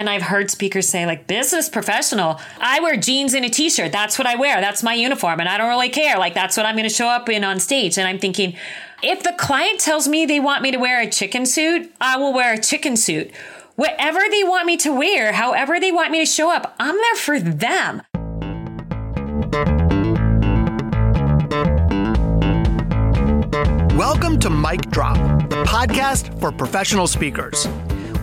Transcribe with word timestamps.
And 0.00 0.08
I've 0.08 0.22
heard 0.22 0.50
speakers 0.50 0.88
say, 0.88 1.04
like, 1.04 1.26
business 1.26 1.68
professional, 1.68 2.40
I 2.58 2.80
wear 2.80 2.96
jeans 2.96 3.34
and 3.34 3.44
a 3.44 3.50
t 3.50 3.68
shirt. 3.68 3.92
That's 3.92 4.16
what 4.16 4.26
I 4.26 4.34
wear. 4.34 4.62
That's 4.62 4.82
my 4.82 4.94
uniform. 4.94 5.40
And 5.40 5.48
I 5.48 5.58
don't 5.58 5.68
really 5.68 5.90
care. 5.90 6.16
Like, 6.16 6.32
that's 6.32 6.56
what 6.56 6.64
I'm 6.64 6.74
going 6.74 6.88
to 6.88 6.94
show 6.94 7.06
up 7.06 7.28
in 7.28 7.44
on 7.44 7.60
stage. 7.60 7.98
And 7.98 8.08
I'm 8.08 8.18
thinking, 8.18 8.56
if 9.02 9.22
the 9.22 9.34
client 9.38 9.78
tells 9.78 10.08
me 10.08 10.24
they 10.24 10.40
want 10.40 10.62
me 10.62 10.70
to 10.70 10.78
wear 10.78 11.02
a 11.02 11.10
chicken 11.10 11.44
suit, 11.44 11.92
I 12.00 12.16
will 12.16 12.32
wear 12.32 12.54
a 12.54 12.58
chicken 12.58 12.96
suit. 12.96 13.30
Whatever 13.76 14.20
they 14.30 14.42
want 14.42 14.64
me 14.64 14.78
to 14.78 14.90
wear, 14.90 15.34
however 15.34 15.78
they 15.78 15.92
want 15.92 16.12
me 16.12 16.20
to 16.20 16.24
show 16.24 16.50
up, 16.50 16.74
I'm 16.80 16.96
there 16.96 17.16
for 17.16 17.38
them. 17.38 18.00
Welcome 23.98 24.38
to 24.40 24.48
Mic 24.48 24.90
Drop, 24.90 25.18
the 25.50 25.62
podcast 25.66 26.40
for 26.40 26.50
professional 26.50 27.06
speakers. 27.06 27.68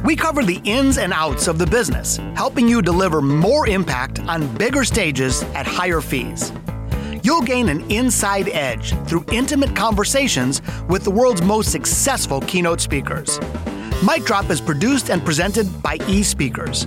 We 0.05 0.15
cover 0.15 0.43
the 0.43 0.61
ins 0.64 0.97
and 1.00 1.11
outs 1.11 1.47
of 1.47 1.57
the 1.57 1.65
business, 1.65 2.18
helping 2.36 2.68
you 2.68 2.82
deliver 2.82 3.21
more 3.21 3.68
impact 3.68 4.19
on 4.19 4.55
bigger 4.55 4.83
stages 4.83 5.42
at 5.55 5.65
higher 5.65 6.01
fees. 6.01 6.51
You'll 7.24 7.42
gain 7.42 7.68
an 7.68 7.89
inside 7.89 8.50
edge 8.50 8.93
through 9.07 9.25
intimate 9.32 9.75
conversations 9.75 10.61
with 10.88 11.04
the 11.04 11.11
world's 11.11 11.41
most 11.41 11.71
successful 11.71 12.41
keynote 12.41 12.79
speakers. 12.79 13.39
Mic 14.05 14.24
Drop 14.24 14.50
is 14.52 14.61
produced 14.61 15.10
and 15.10 15.25
presented 15.25 15.82
by 15.82 15.97
eSpeakers. 15.97 16.86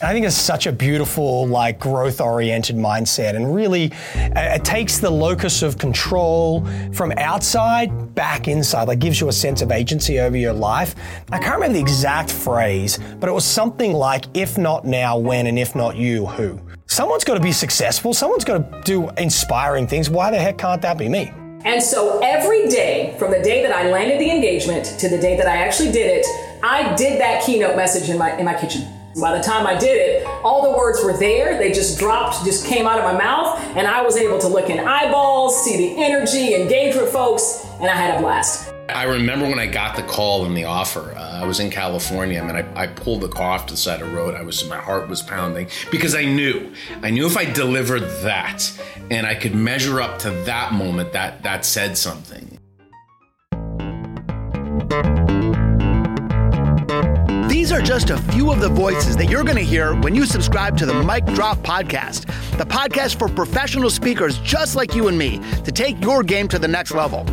And 0.00 0.08
I 0.08 0.14
think 0.14 0.24
it's 0.24 0.34
such 0.34 0.66
a 0.66 0.72
beautiful, 0.72 1.46
like, 1.46 1.78
growth 1.78 2.22
oriented 2.22 2.76
mindset. 2.76 3.36
And 3.36 3.54
really, 3.54 3.92
uh, 4.16 4.56
it 4.56 4.64
takes 4.64 4.98
the 4.98 5.10
locus 5.10 5.62
of 5.62 5.76
control 5.76 6.66
from 6.94 7.12
outside 7.18 8.14
back 8.14 8.48
inside, 8.48 8.88
like, 8.88 8.98
gives 8.98 9.20
you 9.20 9.28
a 9.28 9.32
sense 9.32 9.60
of 9.60 9.70
agency 9.70 10.18
over 10.18 10.38
your 10.38 10.54
life. 10.54 10.94
I 11.30 11.38
can't 11.38 11.56
remember 11.56 11.74
the 11.74 11.80
exact 11.80 12.32
phrase, 12.32 12.98
but 13.18 13.28
it 13.28 13.32
was 13.32 13.44
something 13.44 13.92
like, 13.92 14.24
if 14.32 14.56
not 14.56 14.86
now, 14.86 15.18
when, 15.18 15.46
and 15.46 15.58
if 15.58 15.74
not 15.74 15.96
you, 15.96 16.24
who. 16.24 16.58
Someone's 16.86 17.24
got 17.24 17.34
to 17.34 17.40
be 17.40 17.52
successful, 17.52 18.14
someone's 18.14 18.44
got 18.44 18.72
to 18.72 18.80
do 18.84 19.10
inspiring 19.18 19.86
things. 19.86 20.08
Why 20.08 20.30
the 20.30 20.38
heck 20.38 20.56
can't 20.56 20.80
that 20.80 20.96
be 20.96 21.10
me? 21.10 21.30
And 21.66 21.82
so 21.82 22.20
every 22.20 22.68
day, 22.68 23.14
from 23.18 23.32
the 23.32 23.42
day 23.42 23.62
that 23.62 23.72
I 23.72 23.90
landed 23.90 24.18
the 24.18 24.30
engagement 24.30 24.86
to 24.98 25.10
the 25.10 25.18
day 25.18 25.36
that 25.36 25.46
I 25.46 25.58
actually 25.58 25.92
did 25.92 26.06
it, 26.06 26.26
I 26.64 26.94
did 26.96 27.20
that 27.20 27.44
keynote 27.44 27.76
message 27.76 28.08
in 28.08 28.16
my 28.16 28.34
in 28.38 28.46
my 28.46 28.54
kitchen. 28.58 28.86
By 29.18 29.36
the 29.36 29.42
time 29.42 29.66
I 29.66 29.76
did 29.76 29.96
it, 29.96 30.26
all 30.44 30.70
the 30.70 30.78
words 30.78 31.02
were 31.02 31.16
there. 31.16 31.58
They 31.58 31.72
just 31.72 31.98
dropped, 31.98 32.44
just 32.44 32.64
came 32.64 32.86
out 32.86 32.98
of 32.98 33.04
my 33.04 33.18
mouth, 33.18 33.58
and 33.76 33.88
I 33.88 34.02
was 34.02 34.16
able 34.16 34.38
to 34.38 34.46
look 34.46 34.70
in 34.70 34.78
eyeballs, 34.78 35.64
see 35.64 35.76
the 35.76 36.04
energy, 36.04 36.54
engage 36.54 36.94
with 36.94 37.10
folks, 37.10 37.66
and 37.80 37.86
I 37.86 37.96
had 37.96 38.18
a 38.18 38.22
blast. 38.22 38.72
I 38.88 39.04
remember 39.04 39.48
when 39.48 39.58
I 39.58 39.66
got 39.66 39.96
the 39.96 40.02
call 40.04 40.44
and 40.44 40.56
the 40.56 40.64
offer. 40.64 41.12
Uh, 41.16 41.40
I 41.42 41.44
was 41.44 41.58
in 41.58 41.70
California, 41.70 42.40
and 42.40 42.52
I, 42.52 42.82
I 42.82 42.86
pulled 42.86 43.22
the 43.22 43.28
car 43.28 43.52
off 43.52 43.66
to 43.66 43.74
the 43.74 43.76
side 43.76 44.00
of 44.00 44.10
the 44.10 44.14
road. 44.14 44.36
I 44.36 44.42
was, 44.42 44.68
my 44.68 44.78
heart 44.78 45.08
was 45.08 45.22
pounding 45.22 45.68
because 45.90 46.14
I 46.14 46.24
knew, 46.24 46.72
I 47.02 47.10
knew 47.10 47.26
if 47.26 47.36
I 47.36 47.46
delivered 47.46 48.02
that, 48.22 48.70
and 49.10 49.26
I 49.26 49.34
could 49.34 49.56
measure 49.56 50.00
up 50.00 50.20
to 50.20 50.30
that 50.30 50.72
moment, 50.72 51.12
that 51.14 51.42
that 51.42 51.64
said 51.64 51.98
something. 51.98 52.58
Are 57.80 57.82
just 57.82 58.10
a 58.10 58.18
few 58.32 58.52
of 58.52 58.60
the 58.60 58.68
voices 58.68 59.16
that 59.16 59.30
you're 59.30 59.42
going 59.42 59.56
to 59.56 59.64
hear 59.64 59.94
when 60.02 60.14
you 60.14 60.26
subscribe 60.26 60.76
to 60.76 60.84
the 60.84 61.02
Mic 61.02 61.24
Drop 61.24 61.56
Podcast, 61.60 62.26
the 62.58 62.64
podcast 62.66 63.18
for 63.18 63.26
professional 63.26 63.88
speakers 63.88 64.36
just 64.40 64.76
like 64.76 64.94
you 64.94 65.08
and 65.08 65.16
me 65.16 65.38
to 65.64 65.72
take 65.72 65.98
your 66.02 66.22
game 66.22 66.46
to 66.48 66.58
the 66.58 66.68
next 66.68 66.92
level. 66.92 67.24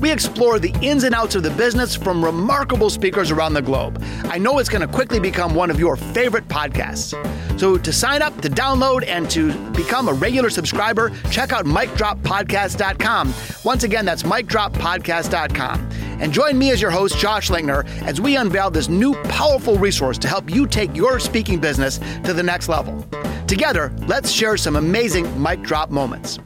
We 0.00 0.10
explore 0.10 0.58
the 0.58 0.74
ins 0.82 1.04
and 1.04 1.14
outs 1.14 1.36
of 1.36 1.44
the 1.44 1.52
business 1.52 1.94
from 1.94 2.24
remarkable 2.24 2.90
speakers 2.90 3.30
around 3.30 3.54
the 3.54 3.62
globe. 3.62 4.02
I 4.24 4.38
know 4.38 4.58
it's 4.58 4.68
going 4.68 4.84
to 4.84 4.92
quickly 4.92 5.20
become 5.20 5.54
one 5.54 5.70
of 5.70 5.78
your 5.78 5.94
favorite 5.94 6.48
podcasts. 6.48 7.14
So 7.60 7.78
to 7.78 7.92
sign 7.92 8.22
up, 8.22 8.40
to 8.40 8.50
download, 8.50 9.06
and 9.06 9.30
to 9.30 9.52
become 9.70 10.08
a 10.08 10.12
regular 10.12 10.50
subscriber, 10.50 11.12
check 11.30 11.52
out 11.52 11.64
micdroppodcast.com. 11.64 13.34
Once 13.64 13.84
again, 13.84 14.04
that's 14.04 14.24
micdroppodcast.com. 14.24 15.90
And 16.22 16.32
join 16.32 16.56
me 16.56 16.70
as 16.70 16.80
your 16.80 16.92
host, 16.92 17.18
Josh 17.18 17.50
Linkner, 17.50 17.84
as 18.02 18.20
we 18.20 18.36
unveil 18.36 18.70
this 18.70 18.88
new 18.88 19.14
powerful 19.24 19.76
resource 19.76 20.16
to 20.18 20.28
help 20.28 20.48
you 20.48 20.68
take 20.68 20.94
your 20.94 21.18
speaking 21.18 21.58
business 21.58 21.98
to 22.22 22.32
the 22.32 22.44
next 22.44 22.68
level. 22.68 23.04
Together, 23.48 23.92
let's 24.06 24.30
share 24.30 24.56
some 24.56 24.76
amazing 24.76 25.42
mic 25.42 25.62
drop 25.62 25.90
moments. 25.90 26.38